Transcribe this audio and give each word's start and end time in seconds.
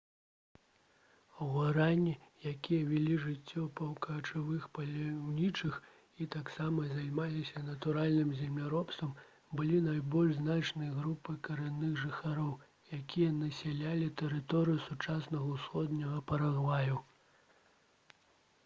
гуарані 1.39 2.13
якія 2.51 2.85
вялі 2.91 3.17
жыццё 3.25 3.65
паўкачавых 3.81 4.63
паляўнічых 4.77 5.77
і 6.25 6.27
таксама 6.37 6.87
займаліся 6.95 7.63
натуральным 7.67 8.33
земляробствам 8.41 9.13
былі 9.61 9.83
найбольш 9.91 10.33
значнай 10.41 10.91
групай 10.97 11.39
карэнных 11.51 11.93
жыхароў 12.07 12.57
якія 13.03 13.37
насялялі 13.43 14.13
тэрыторыю 14.25 14.79
сучаснага 14.89 15.47
усходняга 15.61 16.27
парагваю 16.35 17.01